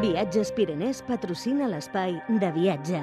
Viatges 0.00 0.48
Pirenès 0.56 1.02
patrocina 1.04 1.66
l'espai 1.68 2.14
de 2.40 2.48
viatge. 2.54 3.00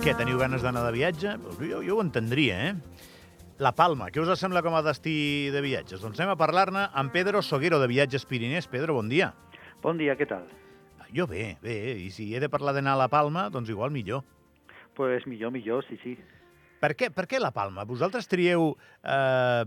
Què, 0.00 0.14
teniu 0.16 0.40
ganes 0.40 0.64
d'anar 0.64 0.86
de 0.86 0.92
viatge? 0.94 1.34
Jo, 1.60 1.82
jo 1.84 1.98
ho 1.98 2.00
entendria, 2.00 2.56
eh? 2.70 2.72
La 3.60 3.74
Palma, 3.76 4.08
què 4.08 4.24
us 4.24 4.32
sembla 4.40 4.62
com 4.64 4.72
a 4.72 4.80
destí 4.86 5.50
de 5.52 5.60
viatges? 5.60 6.00
Doncs 6.00 6.16
anem 6.16 6.32
a 6.32 6.38
parlar-ne 6.40 6.86
amb 6.96 7.12
Pedro 7.12 7.42
Soguero, 7.44 7.76
de 7.82 7.90
Viatges 7.92 8.24
Pirinès. 8.24 8.70
Pedro, 8.72 8.96
bon 8.96 9.12
dia. 9.12 9.34
Bon 9.84 10.00
dia, 10.00 10.16
què 10.16 10.24
tal? 10.30 10.48
Jo 11.12 11.28
bé, 11.28 11.58
bé, 11.60 11.76
i 12.00 12.08
si 12.08 12.30
he 12.32 12.40
de 12.40 12.48
parlar 12.48 12.72
d'anar 12.72 12.96
a 12.96 13.02
la 13.04 13.10
Palma, 13.12 13.50
doncs 13.52 13.68
igual 13.68 13.92
millor. 13.92 14.24
Pues 14.96 15.26
millor, 15.28 15.52
millor, 15.52 15.84
sí, 15.90 16.00
sí. 16.00 16.16
Per 16.84 16.92
què, 17.00 17.08
per 17.08 17.24
què 17.24 17.38
la 17.40 17.54
Palma? 17.56 17.86
Vosaltres 17.88 18.28
trieu... 18.28 18.74
Eh, 19.00 19.64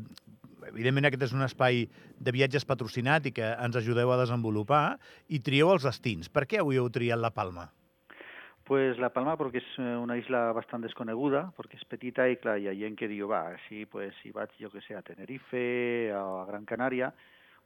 evidentment 0.68 1.08
aquest 1.08 1.24
és 1.30 1.34
un 1.34 1.46
espai 1.46 1.86
de 2.20 2.34
viatges 2.36 2.66
patrocinat 2.68 3.26
i 3.30 3.32
que 3.34 3.48
ens 3.64 3.78
ajudeu 3.80 4.12
a 4.14 4.20
desenvolupar, 4.20 5.00
i 5.34 5.40
trieu 5.42 5.72
els 5.74 5.88
destins. 5.88 6.30
Per 6.30 6.44
què 6.46 6.60
avui 6.62 6.78
heu 6.78 6.92
triat 6.94 7.18
la 7.18 7.32
Palma? 7.34 7.70
Pues 8.68 9.00
La 9.00 9.10
Palma 9.16 9.38
porque 9.40 9.64
es 9.64 9.70
eh, 9.80 9.96
una 9.96 10.18
isla 10.20 10.52
bastante 10.52 10.90
desconeguda, 10.90 11.54
porque 11.56 11.78
es 11.78 11.86
petita 11.86 12.28
y 12.30 12.36
clar, 12.36 12.60
hi 12.60 12.68
ha 12.68 12.76
gent 12.76 12.98
que 13.00 13.08
diu, 13.08 13.30
va, 13.32 13.56
si, 13.66 13.86
pues, 13.88 14.14
si 14.22 14.34
vaig, 14.36 14.52
jo 14.60 14.70
que 14.70 14.84
sé, 14.84 14.94
a 14.94 15.02
Tenerife 15.02 16.12
o 16.20 16.42
a 16.42 16.46
Gran 16.52 16.68
Canària, 16.68 17.14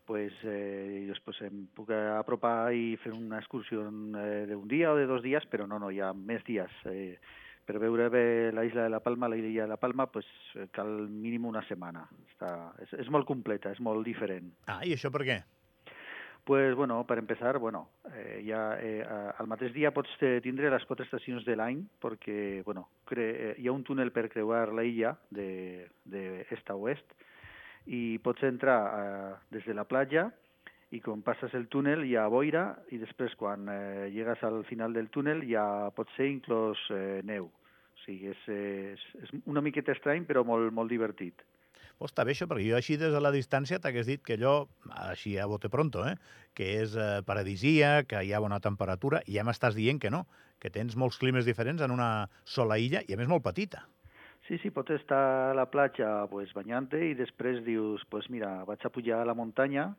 pues, 0.05 0.31
eh, 0.45 1.07
després 1.09 1.41
em 1.49 1.65
puc 1.73 1.89
apropar 1.91 2.69
i 2.77 2.93
fer 3.01 3.15
una 3.17 3.41
excursió 3.41 3.81
eh, 3.89 4.45
d'un 4.47 4.67
dia 4.69 4.93
o 4.93 4.99
de 4.99 5.09
dos 5.09 5.25
dies, 5.25 5.49
però 5.49 5.65
no, 5.67 5.81
no, 5.81 5.89
hi 5.89 5.99
ha 6.05 6.13
més 6.13 6.45
dies. 6.45 6.69
Eh, 6.85 7.17
per 7.65 7.77
veure 7.79 8.09
bé 8.09 8.25
la 8.55 8.65
isla 8.67 8.83
de 8.87 8.93
la 8.93 9.01
Palma, 9.03 9.29
la 9.29 9.37
illa 9.37 9.63
de 9.63 9.71
la 9.73 9.79
Palma, 9.79 10.07
pues, 10.11 10.27
cal 10.75 11.07
mínim 11.07 11.45
una 11.45 11.63
setmana. 11.67 12.07
Està, 12.33 12.51
és, 12.83 12.93
és 13.05 13.09
molt 13.13 13.27
completa, 13.29 13.71
és 13.71 13.81
molt 13.83 14.05
diferent. 14.05 14.51
Ah, 14.67 14.81
i 14.85 14.95
això 14.97 15.13
per 15.13 15.25
què? 15.27 15.41
pues, 16.43 16.75
bueno, 16.75 17.05
per 17.05 17.17
empezar, 17.17 17.59
bueno, 17.59 17.89
eh, 18.13 18.43
ja, 18.45 18.77
eh, 18.81 19.05
al 19.37 19.47
mateix 19.47 19.73
dia 19.73 19.93
pots 19.93 20.11
tindre 20.43 20.71
les 20.73 20.85
quatre 20.89 21.05
estacions 21.05 21.45
de 21.45 21.55
l'any 21.55 21.83
perquè 22.01 22.63
bueno, 22.65 22.87
cre 23.05 23.27
eh, 23.31 23.51
hi 23.61 23.69
ha 23.69 23.75
un 23.75 23.83
túnel 23.85 24.11
per 24.11 24.27
creuar 24.29 24.71
la 24.73 24.83
illa 24.83 25.13
de, 25.29 25.87
de 26.03 26.41
est 26.49 26.69
a 26.69 26.75
oest 26.75 27.13
i 27.85 28.17
pots 28.23 28.43
entrar 28.43 28.79
eh, 28.89 29.35
des 29.53 29.65
de 29.69 29.77
la 29.77 29.85
platja 29.85 30.29
i 30.91 30.99
quan 30.99 31.23
passes 31.23 31.53
el 31.55 31.69
túnel 31.71 32.03
hi 32.03 32.17
ha 32.19 32.27
boira 32.31 32.65
i 32.91 32.99
després 32.99 33.35
quan 33.39 33.69
eh, 33.71 34.09
llegues 34.11 34.43
al 34.43 34.61
final 34.67 34.93
del 34.93 35.07
túnel 35.09 35.45
ja 35.47 35.63
pot 35.95 36.11
ser 36.17 36.27
inclòs 36.31 36.83
eh, 36.91 37.21
neu. 37.23 37.47
O 37.47 38.03
sigui, 38.03 38.33
és, 38.33 38.43
és, 38.51 39.07
és 39.23 39.31
una 39.45 39.63
miqueta 39.63 39.95
estrany 39.95 40.27
però 40.27 40.43
molt, 40.47 40.73
molt 40.75 40.91
divertit. 40.91 41.45
Pues 42.01 42.11
està 42.11 42.25
bé 42.25 42.33
això, 42.33 42.47
perquè 42.49 42.65
jo 42.65 42.77
així 42.79 42.97
des 42.97 43.13
de 43.13 43.19
la 43.21 43.31
distància 43.31 43.77
t'hagués 43.79 44.07
dit 44.09 44.21
que 44.25 44.33
allò, 44.33 44.65
així 45.05 45.35
a 45.37 45.45
bote 45.47 45.69
pronto, 45.69 46.03
eh, 46.09 46.15
que 46.57 46.67
és 46.81 46.95
eh, 46.97 47.21
paradisia, 47.27 48.01
que 48.09 48.23
hi 48.25 48.33
ha 48.33 48.41
bona 48.43 48.59
temperatura, 48.59 49.21
i 49.29 49.37
ja 49.37 49.45
m'estàs 49.47 49.77
dient 49.77 50.01
que 50.01 50.09
no, 50.09 50.25
que 50.59 50.73
tens 50.73 50.97
molts 50.97 51.21
climes 51.21 51.45
diferents 51.45 51.81
en 51.85 51.93
una 51.93 52.11
sola 52.43 52.79
illa, 52.81 53.03
i 53.07 53.13
a 53.13 53.19
més 53.21 53.29
molt 53.29 53.45
petita. 53.45 53.85
Sí, 54.47 54.57
sí, 54.63 54.71
pots 54.73 54.91
estar 54.97 55.21
a 55.51 55.53
la 55.53 55.67
platja 55.69 56.25
pues, 56.31 56.49
banyant-te 56.57 56.99
i 57.05 57.13
després 57.15 57.61
dius, 57.63 58.01
pues 58.09 58.25
mira, 58.33 58.49
vaig 58.65 58.81
a 58.83 58.91
pujar 58.91 59.21
a 59.21 59.29
la 59.29 59.37
muntanya, 59.37 59.91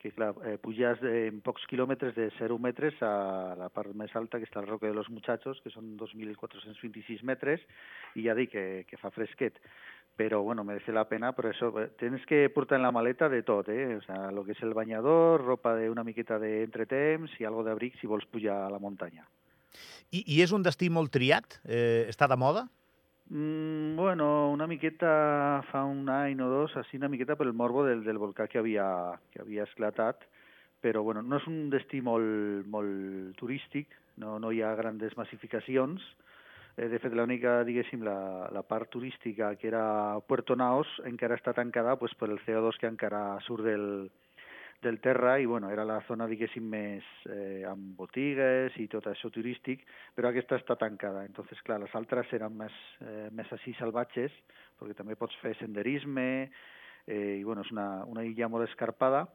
que 0.00 0.12
clar, 0.16 0.32
eh, 0.48 0.56
pujas 0.62 1.02
en 1.04 1.42
pocs 1.44 1.66
quilòmetres 1.68 2.16
de 2.16 2.30
0 2.38 2.56
metres 2.58 2.96
a 3.04 3.54
la 3.58 3.68
part 3.68 3.92
més 3.94 4.14
alta, 4.16 4.40
que 4.40 4.48
està 4.48 4.62
el 4.62 4.68
Roque 4.70 4.88
de 4.88 4.96
los 4.96 5.10
Muchachos, 5.12 5.60
que 5.60 5.70
són 5.70 5.94
2.426 6.00 7.22
metres, 7.28 7.60
i 8.16 8.24
ja 8.24 8.34
dic 8.34 8.54
que, 8.56 8.66
que 8.88 9.00
fa 9.00 9.12
fresquet 9.14 9.60
pero 10.20 10.42
bueno, 10.42 10.64
merece 10.64 10.92
la 10.92 11.08
pena, 11.08 11.32
por 11.32 11.46
eso 11.46 11.72
eh, 11.80 11.92
tienes 11.98 12.26
que 12.26 12.50
portar 12.50 12.76
en 12.76 12.82
la 12.82 12.92
maleta 12.92 13.30
de 13.30 13.42
tot, 13.42 13.68
eh? 13.70 13.96
o 13.96 14.02
sea, 14.02 14.30
lo 14.30 14.44
que 14.44 14.52
es 14.52 14.60
el 14.60 14.74
bañador, 14.74 15.42
ropa 15.42 15.74
de 15.74 15.88
una 15.88 16.04
miqueta 16.04 16.36
d'entretemps 16.38 17.38
i 17.40 17.46
algo 17.48 17.64
d'abric 17.64 17.96
si 17.96 18.10
vols 18.10 18.26
pujar 18.28 18.58
a 18.66 18.68
la 18.68 18.78
muntanya. 18.78 19.24
I, 20.10 20.20
I 20.26 20.42
és 20.44 20.52
un 20.52 20.66
destí 20.66 20.90
molt 20.92 21.08
triat? 21.14 21.56
Eh, 21.64 22.04
està 22.12 22.28
de 22.28 22.36
moda? 22.36 22.66
Mm, 23.30 23.96
bueno, 23.96 24.50
una 24.50 24.66
miqueta 24.66 25.62
fa 25.70 25.84
un 25.86 26.08
any 26.10 26.40
o 26.42 26.48
dos, 26.50 26.74
així 26.76 26.98
una 26.98 27.08
miqueta 27.08 27.36
per 27.38 27.46
el 27.46 27.54
morbo 27.54 27.84
del, 27.86 28.02
del 28.04 28.18
volcà 28.18 28.48
que 28.50 28.58
havia, 28.58 28.86
que 29.30 29.42
havia 29.44 29.66
esclatat, 29.68 30.26
però 30.82 31.04
bueno, 31.06 31.22
no 31.22 31.38
és 31.38 31.46
un 31.46 31.68
destí 31.70 32.00
molt, 32.02 32.66
molt 32.66 33.38
turístic, 33.38 33.94
no, 34.18 34.38
no 34.42 34.50
hi 34.50 34.64
ha 34.66 34.74
grandes 34.74 35.16
massificacions, 35.16 36.02
Eh, 36.80 36.88
de 36.88 36.98
fet, 37.02 37.12
l'única, 37.12 37.58
diguéssim, 37.66 38.04
la, 38.06 38.48
la 38.54 38.62
part 38.64 38.88
turística, 38.88 39.54
que 39.60 39.68
era 39.68 40.18
Puerto 40.26 40.54
Naos, 40.56 40.88
encara 41.04 41.36
està 41.36 41.52
tancada 41.52 41.96
pues, 42.00 42.14
per 42.16 42.30
el 42.30 42.38
CO2 42.46 42.78
que 42.80 42.88
encara 42.88 43.20
surt 43.44 43.66
del, 43.66 43.84
del 44.82 45.00
terra 45.00 45.38
i 45.40 45.46
bueno, 45.46 45.70
era 45.70 45.84
la 45.84 46.00
zona, 46.08 46.26
diguéssim, 46.30 46.64
més 46.72 47.06
eh, 47.28 47.62
amb 47.68 47.94
botigues 47.98 48.76
i 48.80 48.86
tot 48.92 49.06
això 49.10 49.30
turístic, 49.32 49.84
però 50.16 50.30
aquesta 50.30 50.58
està 50.60 50.76
tancada. 50.80 51.24
Entonces, 51.28 51.60
clar, 51.66 51.80
les 51.82 51.94
altres 51.98 52.32
eren 52.36 52.56
més, 52.56 52.76
eh, 53.04 53.28
més 53.36 53.50
així 53.56 53.74
salvatges, 53.78 54.34
perquè 54.80 54.96
també 54.98 55.18
pots 55.20 55.36
fer 55.42 55.54
senderisme, 55.60 56.28
eh, 57.06 57.36
i 57.40 57.44
bueno, 57.44 57.64
és 57.66 57.72
una, 57.74 58.04
una 58.08 58.24
illa 58.24 58.48
molt 58.48 58.68
escarpada, 58.68 59.26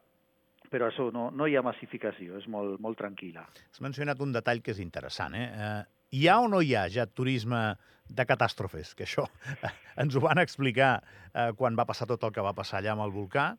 però 0.72 0.90
això 0.90 1.12
no, 1.14 1.30
no 1.32 1.48
hi 1.48 1.56
ha 1.56 1.66
massificació, 1.66 2.40
és 2.42 2.48
molt, 2.50 2.80
molt 2.82 2.98
tranquil·la. 2.98 3.46
Has 3.70 3.84
mencionat 3.86 4.22
un 4.22 4.34
detall 4.34 4.64
que 4.66 4.74
és 4.74 4.82
interessant. 4.84 5.38
Eh? 5.38 5.50
eh 5.54 5.84
hi 6.16 6.28
ha 6.30 6.40
o 6.40 6.48
no 6.48 6.62
hi 6.62 6.76
ha 6.78 6.86
ja 6.88 7.06
turisme 7.10 7.76
de 8.08 8.26
catàstrofes? 8.30 8.94
Que 8.96 9.04
això 9.08 9.26
ens 10.02 10.16
ho 10.16 10.22
van 10.24 10.40
explicar 10.40 10.92
eh, 11.02 11.52
quan 11.58 11.76
va 11.76 11.88
passar 11.90 12.08
tot 12.08 12.24
el 12.24 12.32
que 12.36 12.46
va 12.46 12.54
passar 12.56 12.80
allà 12.80 12.94
amb 12.94 13.06
el 13.08 13.14
volcà, 13.16 13.50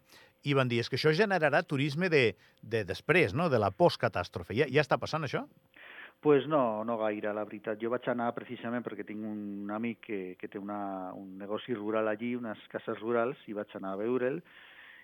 i 0.44 0.54
van 0.54 0.68
dir, 0.68 0.80
és 0.82 0.90
que 0.90 0.98
això 0.98 1.12
generarà 1.16 1.62
turisme 1.62 2.10
de, 2.12 2.36
de 2.62 2.84
després, 2.84 3.34
no? 3.34 3.48
de 3.48 3.60
la 3.62 3.72
postcatàstrofe. 3.72 4.54
Ja, 4.58 4.68
ja 4.70 4.84
està 4.84 4.98
passant 5.00 5.26
això? 5.26 5.46
Pues 6.20 6.46
no, 6.48 6.84
no 6.84 6.96
gaire, 6.98 7.32
la 7.36 7.44
veritat. 7.44 7.78
Jo 7.80 7.90
vaig 7.92 8.06
anar 8.08 8.30
precisament 8.36 8.84
perquè 8.84 9.04
tinc 9.06 9.24
un 9.26 9.70
amic 9.74 10.00
que, 10.06 10.20
que 10.40 10.48
té 10.48 10.58
una, 10.58 11.12
un 11.14 11.36
negoci 11.38 11.76
rural 11.76 12.08
allí, 12.08 12.34
unes 12.38 12.62
cases 12.72 12.98
rurals, 13.02 13.42
i 13.46 13.56
vaig 13.56 13.74
anar 13.76 13.94
a 13.94 14.00
veure'l, 14.00 14.40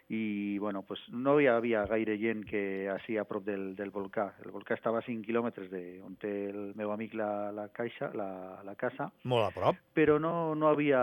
i 0.08 0.58
bueno, 0.58 0.82
pues 0.82 1.00
no 1.08 1.38
hi 1.40 1.46
havia 1.46 1.84
gaire 1.86 2.16
gent 2.18 2.42
que 2.48 2.88
així 2.92 3.16
a 3.16 3.24
prop 3.24 3.44
del, 3.46 3.74
del 3.76 3.92
volcà. 3.94 4.26
El 4.44 4.52
volcà 4.52 4.74
estava 4.76 5.00
a 5.00 5.06
5 5.06 5.24
quilòmetres 5.24 5.70
de 5.70 5.82
on 6.04 6.16
té 6.20 6.32
el 6.50 6.72
meu 6.76 6.92
amic 6.92 7.14
la, 7.16 7.50
la 7.54 7.68
caixa, 7.72 8.10
la, 8.18 8.60
la 8.66 8.74
casa. 8.76 9.08
Molt 9.24 9.46
a 9.46 9.52
prop. 9.54 9.78
Però 9.96 10.18
no, 10.20 10.54
no 10.58 10.68
havia 10.68 11.02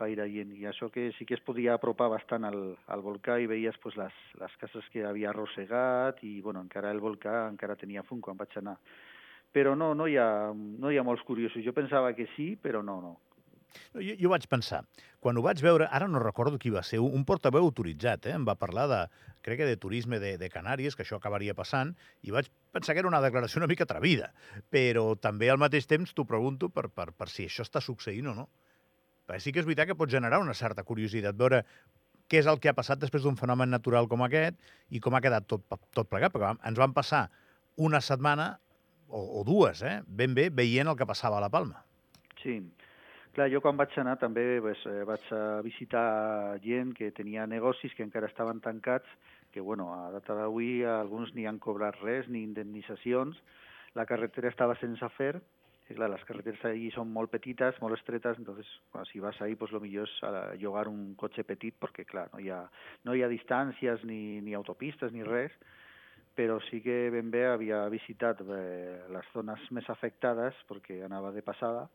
gaire 0.00 0.28
gent, 0.32 0.52
i 0.58 0.66
això 0.68 0.90
que 0.92 1.08
sí 1.18 1.24
que 1.28 1.38
es 1.38 1.44
podia 1.46 1.78
apropar 1.78 2.10
bastant 2.12 2.48
al, 2.48 2.60
al 2.86 3.04
volcà 3.06 3.38
i 3.40 3.48
veies 3.50 3.78
pues, 3.82 3.96
les, 4.00 4.18
les 4.40 4.58
cases 4.60 4.90
que 4.92 5.06
havia 5.06 5.30
arrossegat 5.30 6.20
i 6.26 6.40
bueno, 6.42 6.64
encara 6.66 6.92
el 6.92 7.00
volcà 7.00 7.46
encara 7.48 7.78
tenia 7.80 8.04
fum 8.08 8.20
quan 8.20 8.36
vaig 8.36 8.58
anar. 8.60 8.76
Però 9.54 9.72
no, 9.74 9.94
no 9.96 10.06
hi 10.06 10.18
ha, 10.20 10.52
no 10.52 10.90
hi 10.92 10.98
ha 10.98 11.06
molts 11.06 11.24
curiosos. 11.24 11.64
Jo 11.64 11.72
pensava 11.72 12.12
que 12.12 12.28
sí, 12.34 12.52
però 12.60 12.82
no, 12.84 13.00
no. 13.00 13.16
Jo, 13.94 14.14
jo 14.20 14.30
vaig 14.32 14.46
pensar, 14.50 14.82
quan 15.22 15.38
ho 15.38 15.42
vaig 15.44 15.60
veure, 15.64 15.88
ara 15.92 16.08
no 16.08 16.20
recordo 16.22 16.58
qui 16.60 16.70
va 16.74 16.82
ser, 16.86 17.00
un 17.00 17.24
portaveu 17.28 17.66
autoritzat, 17.66 18.28
eh? 18.30 18.36
em 18.36 18.46
va 18.48 18.56
parlar 18.58 18.86
de, 18.90 19.00
crec 19.44 19.62
que 19.62 19.68
de 19.68 19.76
turisme 19.80 20.20
de, 20.22 20.36
de 20.40 20.48
Canàries, 20.52 20.96
que 20.96 21.04
això 21.06 21.18
acabaria 21.18 21.56
passant, 21.58 21.94
i 22.22 22.34
vaig 22.34 22.50
pensar 22.74 22.94
que 22.94 23.02
era 23.04 23.10
una 23.10 23.22
declaració 23.24 23.62
una 23.62 23.70
mica 23.70 23.86
atrevida, 23.88 24.32
però 24.72 25.12
també 25.20 25.50
al 25.50 25.60
mateix 25.60 25.88
temps 25.90 26.14
t'ho 26.14 26.26
pregunto 26.28 26.70
per, 26.72 26.88
per, 26.88 27.10
per 27.12 27.28
si 27.32 27.48
això 27.48 27.66
està 27.66 27.82
succeint 27.84 28.32
o 28.32 28.36
no. 28.36 28.48
Perquè 29.28 29.44
sí 29.44 29.52
que 29.52 29.60
és 29.60 29.68
veritat 29.68 29.90
que 29.90 29.98
pot 29.98 30.10
generar 30.10 30.40
una 30.40 30.56
certa 30.56 30.84
curiositat, 30.88 31.36
veure 31.36 31.64
què 32.28 32.40
és 32.42 32.48
el 32.48 32.60
que 32.60 32.70
ha 32.70 32.76
passat 32.76 33.00
després 33.00 33.24
d'un 33.24 33.36
fenomen 33.40 33.70
natural 33.72 34.08
com 34.08 34.22
aquest 34.24 34.56
i 34.92 35.00
com 35.04 35.16
ha 35.16 35.24
quedat 35.24 35.48
tot, 35.48 35.64
tot 35.96 36.08
plegat, 36.08 36.32
perquè 36.32 36.54
ens 36.68 36.80
van 36.80 36.94
passar 36.96 37.26
una 37.76 38.00
setmana 38.04 38.54
o, 39.08 39.40
o 39.40 39.44
dues, 39.48 39.82
eh, 39.82 40.00
ben 40.06 40.34
bé, 40.36 40.48
veient 40.52 40.90
el 40.90 40.96
que 40.96 41.08
passava 41.08 41.38
a 41.38 41.44
la 41.44 41.50
Palma. 41.52 41.82
Sí, 42.42 42.60
Clar, 43.38 43.52
jo 43.54 43.60
quan 43.62 43.76
vaig 43.78 43.92
anar 44.02 44.16
també 44.18 44.42
pues, 44.58 44.80
eh, 44.90 45.04
vaig 45.06 45.26
a 45.30 45.60
visitar 45.62 46.58
gent 46.58 46.88
que 46.98 47.12
tenia 47.14 47.44
negocis 47.46 47.92
que 47.94 48.02
encara 48.02 48.26
estaven 48.26 48.58
tancats, 48.58 49.06
que 49.54 49.62
bueno, 49.62 49.92
a 49.94 50.08
data 50.10 50.34
d'avui 50.34 50.82
alguns 50.82 51.30
ni 51.36 51.44
han 51.46 51.60
cobrat 51.62 52.00
res, 52.02 52.26
ni 52.26 52.42
indemnitzacions, 52.42 53.38
la 53.94 54.06
carretera 54.10 54.50
estava 54.50 54.74
sense 54.80 55.06
fer, 55.14 55.36
i 55.86 55.94
clar, 55.94 56.10
les 56.10 56.26
carreteres 56.26 56.66
allí 56.66 56.90
són 56.96 57.14
molt 57.14 57.30
petites, 57.30 57.78
molt 57.78 57.94
estretes, 58.00 58.42
entonces 58.42 58.66
bueno, 58.90 59.06
si 59.12 59.22
vas 59.22 59.40
ahí, 59.40 59.54
pues 59.54 59.70
lo 59.70 59.84
millor 59.86 60.10
és 60.10 60.18
a 60.26 60.58
llogar 60.58 60.88
un 60.90 61.14
cotxe 61.14 61.46
petit, 61.46 61.78
perquè 61.78 62.08
clar, 62.10 62.26
no 62.34 62.42
hi 62.42 62.50
ha, 62.50 62.64
no 63.06 63.14
hi 63.14 63.22
ha 63.22 63.30
distàncies 63.30 64.02
ni, 64.02 64.40
ni 64.42 64.58
autopistes 64.58 65.14
ni 65.14 65.22
res, 65.22 65.54
però 66.34 66.58
sí 66.72 66.82
que 66.82 67.04
ben 67.14 67.30
bé 67.30 67.46
havia 67.46 67.86
visitat 67.86 68.42
eh, 68.42 68.98
les 69.14 69.30
zones 69.30 69.70
més 69.70 69.94
afectades, 69.94 70.58
perquè 70.66 71.04
anava 71.06 71.30
de 71.30 71.46
passada, 71.46 71.86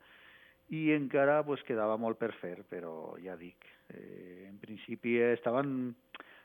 i 0.72 0.90
encara 0.94 1.42
pues, 1.44 1.62
quedava 1.68 1.96
molt 2.00 2.18
per 2.20 2.32
fer, 2.40 2.58
però 2.70 3.14
ja 3.22 3.36
dic, 3.36 3.66
eh, 3.92 4.46
en 4.48 4.56
principi 4.62 5.18
estaven 5.20 5.92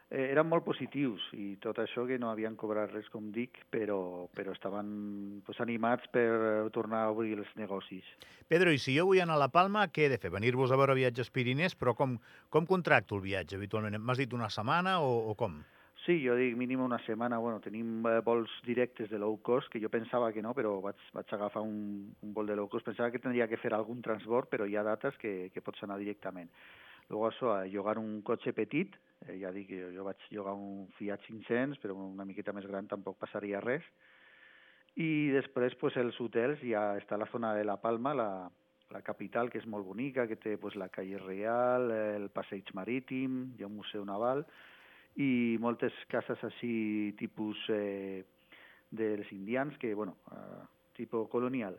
eh, 0.10 0.26
eren 0.32 0.50
molt 0.50 0.66
positius 0.66 1.24
i 1.38 1.54
tot 1.64 1.80
això 1.80 2.06
que 2.10 2.20
no 2.20 2.32
havien 2.32 2.58
cobrat 2.60 2.92
res, 2.92 3.08
com 3.14 3.32
dic, 3.36 3.62
però, 3.72 4.28
però 4.36 4.54
estaven 4.56 5.42
pues, 5.46 5.62
animats 5.64 6.10
per 6.14 6.70
tornar 6.76 7.06
a 7.06 7.14
obrir 7.14 7.38
els 7.38 7.52
negocis. 7.56 8.06
Pedro, 8.50 8.74
i 8.74 8.82
si 8.82 8.98
jo 8.98 9.08
vull 9.10 9.22
anar 9.24 9.38
a 9.38 9.44
La 9.46 9.52
Palma, 9.54 9.88
què 9.94 10.08
he 10.08 10.14
de 10.14 10.20
fer? 10.22 10.34
Venir-vos 10.34 10.74
a 10.74 10.80
veure 10.80 10.98
viatges 10.98 11.32
Pirinès, 11.32 11.78
però 11.80 11.96
com, 11.96 12.18
com 12.50 12.68
contracto 12.70 13.20
el 13.20 13.26
viatge 13.28 13.60
habitualment? 13.60 14.02
M'has 14.02 14.22
dit 14.22 14.34
una 14.34 14.50
setmana 14.52 15.00
o, 15.06 15.30
o 15.32 15.38
com? 15.40 15.62
Sí, 16.06 16.16
jo 16.24 16.36
dic 16.40 16.56
mínim 16.56 16.80
una 16.82 16.98
setmana. 17.04 17.38
Bueno, 17.44 17.60
tenim 17.60 18.06
eh, 18.08 18.20
vols 18.24 18.52
directes 18.66 19.10
de 19.12 19.20
low 19.20 19.36
cost, 19.44 19.68
que 19.72 19.82
jo 19.84 19.90
pensava 19.92 20.32
que 20.32 20.42
no, 20.42 20.54
però 20.56 20.78
vaig, 20.84 21.02
vaig 21.16 21.34
agafar 21.36 21.64
un, 21.66 22.14
un 22.24 22.34
vol 22.34 22.48
de 22.48 22.56
low 22.56 22.70
cost. 22.72 22.88
Pensava 22.88 23.12
que 23.12 23.20
tindria 23.20 23.50
que 23.52 23.60
fer 23.60 23.74
algun 23.76 24.00
transport, 24.06 24.48
però 24.50 24.68
hi 24.68 24.78
ha 24.80 24.86
dates 24.88 25.18
que, 25.20 25.50
que 25.54 25.64
pots 25.66 25.84
anar 25.84 26.00
directament. 26.00 26.52
Luego 27.10 27.28
això, 27.28 27.52
a 27.58 27.66
llogar 27.66 27.98
un 28.00 28.22
cotxe 28.22 28.54
petit, 28.54 28.96
eh, 29.26 29.36
ja 29.42 29.52
dic, 29.52 29.74
jo, 29.74 29.90
jo 29.96 30.06
vaig 30.08 30.24
llogar 30.32 30.54
un 30.56 30.88
Fiat 30.96 31.26
500, 31.26 31.82
però 31.84 31.98
una 31.98 32.26
miqueta 32.26 32.54
més 32.56 32.70
gran 32.70 32.88
tampoc 32.88 33.18
passaria 33.20 33.60
res. 33.66 33.84
I 34.96 35.30
després, 35.34 35.76
pues, 35.82 35.98
els 36.00 36.18
hotels, 36.22 36.64
ja 36.64 36.94
està 37.02 37.18
la 37.18 37.28
zona 37.32 37.54
de 37.58 37.66
La 37.68 37.80
Palma, 37.82 38.16
la, 38.16 38.32
la 38.94 39.02
capital, 39.06 39.50
que 39.50 39.60
és 39.60 39.68
molt 39.68 39.86
bonica, 39.86 40.28
que 40.28 40.40
té 40.40 40.56
pues, 40.58 40.78
la 40.80 40.90
Calle 40.94 41.20
Real, 41.26 41.92
el 41.92 42.30
passeig 42.34 42.72
marítim, 42.78 43.50
hi 43.58 43.66
ha 43.66 43.70
un 43.70 43.78
museu 43.82 44.06
naval, 44.06 44.46
i 45.20 45.58
moltes 45.60 45.96
cases 46.12 46.42
així 46.48 47.14
tipus 47.20 47.60
eh, 47.76 48.24
dels 48.90 49.32
indians, 49.36 49.78
que, 49.78 49.94
bueno, 49.94 50.18
eh, 50.32 50.62
tipus 50.96 51.28
colonial. 51.32 51.76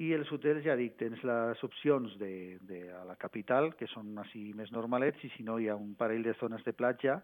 I 0.00 0.12
els 0.16 0.30
hotels, 0.32 0.62
ja 0.64 0.76
dic, 0.78 0.94
tens 1.00 1.20
les 1.26 1.62
opcions 1.66 2.14
de, 2.20 2.58
de 2.64 2.86
a 2.96 3.02
la 3.04 3.18
capital, 3.20 3.72
que 3.76 3.90
són 3.90 4.14
així 4.22 4.52
més 4.56 4.72
normalets, 4.72 5.20
i 5.26 5.30
si 5.34 5.44
no 5.44 5.58
hi 5.60 5.68
ha 5.68 5.76
un 5.76 5.92
parell 5.98 6.24
de 6.24 6.36
zones 6.40 6.64
de 6.64 6.72
platja 6.72 7.18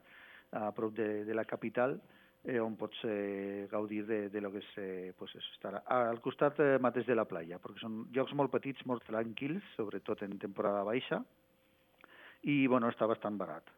a 0.53 0.69
prop 0.77 0.93
de, 0.97 1.25
de 1.25 1.37
la 1.37 1.47
capital, 1.49 1.97
eh, 2.45 2.59
on 2.61 2.77
pots 2.81 3.01
eh, 3.05 3.67
gaudir 3.71 4.05
de, 4.07 4.21
de 4.29 4.41
lo 4.41 4.53
que 4.53 4.63
és, 4.63 4.69
eh, 4.77 5.13
pues 5.17 5.35
estar 5.39 5.83
al 5.87 6.21
costat 6.25 6.61
eh, 6.61 6.71
mateix 6.83 7.07
de 7.07 7.17
la 7.17 7.29
platja, 7.31 7.61
perquè 7.63 7.83
són 7.83 8.05
llocs 8.15 8.35
molt 8.35 8.53
petits, 8.53 8.85
molt 8.91 9.07
tranquils, 9.07 9.65
sobretot 9.77 10.27
en 10.27 10.39
temporada 10.39 10.85
baixa, 10.87 11.23
i 12.43 12.67
bueno, 12.67 12.91
està 12.91 13.07
bastant 13.11 13.39
barat. 13.39 13.78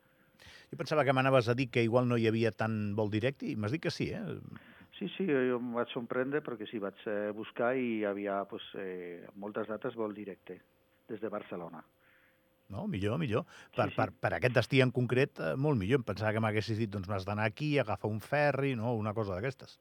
Jo 0.70 0.78
pensava 0.80 1.04
que 1.04 1.14
m'anaves 1.16 1.48
a 1.48 1.54
dir 1.54 1.68
que 1.70 1.84
igual 1.86 2.08
no 2.08 2.18
hi 2.18 2.26
havia 2.30 2.52
tant 2.52 2.94
vol 2.96 3.10
directe, 3.10 3.46
i 3.46 3.56
m'has 3.56 3.72
dit 3.72 3.82
que 3.82 3.90
sí, 3.94 4.10
eh? 4.14 4.24
Sí, 4.98 5.08
sí, 5.16 5.24
jo 5.26 5.56
em 5.56 5.70
vaig 5.72 5.88
sorprendre 5.94 6.42
perquè 6.44 6.66
sí, 6.68 6.78
vaig 6.82 6.98
eh, 7.08 7.30
buscar 7.32 7.72
i 7.76 8.00
hi 8.00 8.04
havia 8.04 8.42
pues, 8.50 8.66
eh, 8.76 9.24
moltes 9.40 9.68
dates 9.70 9.96
vol 9.96 10.12
directe 10.14 10.58
des 11.08 11.20
de 11.22 11.28
Barcelona. 11.32 11.80
No, 12.70 12.86
millor, 12.86 13.18
millor. 13.18 13.46
Per, 13.74 13.88
Sí, 13.88 13.90
sí. 13.90 13.96
per, 13.96 14.12
per 14.12 14.34
aquest 14.36 14.54
destí 14.54 14.80
en 14.84 14.92
concret, 14.94 15.40
eh, 15.40 15.54
molt 15.56 15.78
millor. 15.80 16.02
Em 16.02 16.04
pensava 16.06 16.34
que 16.36 16.42
m'haguessis 16.44 16.78
dit, 16.78 16.90
doncs 16.90 17.08
m'has 17.10 17.24
d'anar 17.26 17.48
aquí, 17.48 17.78
agafar 17.78 18.10
un 18.10 18.20
ferri, 18.20 18.76
no? 18.78 18.94
una 18.94 19.14
cosa 19.16 19.34
d'aquestes. 19.34 19.78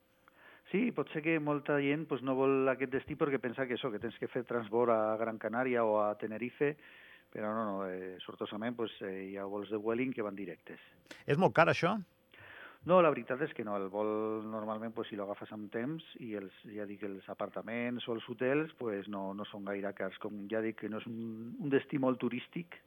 Sí, 0.72 0.92
pot 0.94 1.10
ser 1.14 1.22
que 1.26 1.40
molta 1.42 1.80
gent 1.82 2.08
pues, 2.10 2.22
no 2.26 2.36
vol 2.38 2.70
aquest 2.70 2.94
destí 2.94 3.16
perquè 3.18 3.40
pensa 3.42 3.66
que 3.68 3.76
això, 3.78 3.92
que 3.92 4.02
tens 4.02 4.18
que 4.22 4.30
fer 4.30 4.44
transbord 4.46 4.94
a 4.94 5.18
Gran 5.22 5.38
Canària 5.42 5.84
o 5.86 6.00
a 6.02 6.14
Tenerife, 6.18 6.76
però 7.34 7.52
no, 7.56 7.66
no, 7.66 7.76
eh, 7.90 8.16
sortosament 8.26 8.78
pues, 8.78 8.96
eh, 9.06 9.30
hi 9.32 9.36
ha 9.38 9.48
vols 9.50 9.70
de 9.70 9.78
Vueling 9.82 10.14
que 10.16 10.26
van 10.26 10.38
directes. 10.38 10.82
És 11.26 11.38
molt 11.38 11.56
car, 11.56 11.70
això? 11.72 11.98
No, 12.88 13.02
la 13.04 13.12
veritat 13.12 13.42
és 13.44 13.52
que 13.54 13.66
no, 13.68 13.76
el 13.76 13.90
vol 13.92 14.10
normalment 14.48 14.94
pues, 14.96 15.10
si 15.12 15.18
l'agafes 15.20 15.52
amb 15.52 15.68
temps 15.74 16.06
i 16.24 16.34
els, 16.40 16.56
ja 16.76 16.88
dic, 16.88 17.04
els 17.04 17.28
apartaments 17.30 18.08
o 18.08 18.16
els 18.16 18.28
hotels 18.32 18.72
pues, 18.80 19.10
no, 19.12 19.34
no 19.36 19.48
són 19.50 19.68
gaire 19.68 19.92
cars, 19.98 20.18
com 20.24 20.46
ja 20.52 20.64
dic 20.64 20.80
que 20.84 20.92
no 20.92 21.04
és 21.04 21.10
un, 21.10 21.58
un 21.60 21.74
destí 21.74 22.00
molt 22.00 22.22
turístic, 22.24 22.80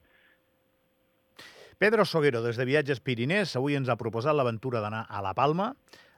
Pedro 1.83 2.05
Soguero, 2.05 2.45
des 2.45 2.55
de 2.55 2.63
Viatges 2.63 3.01
Pirinès, 3.03 3.57
avui 3.59 3.75
ens 3.75 3.89
ha 3.91 3.97
proposat 3.99 4.37
l'aventura 4.39 4.79
d'anar 4.85 5.01
a 5.11 5.23
La 5.25 5.33
Palma, 5.35 5.73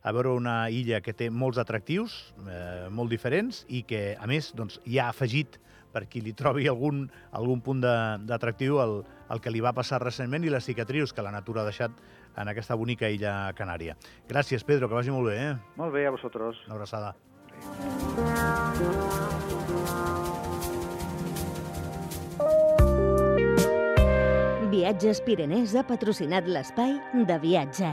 a 0.05 0.13
veure 0.13 0.35
una 0.37 0.69
illa 0.71 1.01
que 1.01 1.15
té 1.17 1.31
molts 1.33 1.59
atractius, 1.59 2.35
eh, 2.47 2.89
molt 2.93 3.11
diferents, 3.11 3.65
i 3.69 3.83
que, 3.89 4.17
a 4.21 4.27
més, 4.29 4.53
doncs, 4.55 4.79
hi 4.85 4.99
ha 5.01 5.09
afegit 5.09 5.59
per 5.95 6.05
qui 6.11 6.21
li 6.21 6.33
trobi 6.35 6.67
algun, 6.69 7.05
algun 7.33 7.61
punt 7.63 7.81
de- 7.81 8.19
d'atractiu 8.27 8.81
el, 8.83 8.97
el 9.31 9.41
que 9.41 9.51
li 9.51 9.61
va 9.65 9.73
passar 9.73 10.03
recentment 10.03 10.45
i 10.45 10.51
les 10.51 10.65
cicatrius 10.67 11.13
que 11.15 11.23
la 11.23 11.31
natura 11.33 11.63
ha 11.63 11.69
deixat 11.71 11.93
en 12.37 12.49
aquesta 12.51 12.75
bonica 12.75 13.09
illa 13.09 13.53
canària. 13.55 13.97
Gràcies, 14.29 14.65
Pedro, 14.67 14.89
que 14.89 14.95
vagi 14.99 15.15
molt 15.15 15.31
bé, 15.31 15.39
eh? 15.51 15.55
Molt 15.77 15.95
bé, 15.95 16.07
a 16.07 16.11
vosaltres. 16.11 16.65
Una 16.67 16.75
abraçada. 16.75 17.15
Viatges 24.75 25.21
Pirenès 25.25 25.75
ha 25.79 25.85
patrocinat 25.87 26.49
l'espai 26.51 26.97
de 27.29 27.37
viatge. 27.45 27.91